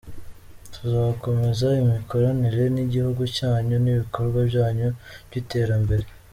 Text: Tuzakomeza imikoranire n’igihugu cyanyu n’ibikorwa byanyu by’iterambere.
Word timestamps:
Tuzakomeza 0.73 1.67
imikoranire 1.83 2.63
n’igihugu 2.75 3.23
cyanyu 3.37 3.75
n’ibikorwa 3.83 4.39
byanyu 4.49 4.87
by’iterambere. 5.27 6.05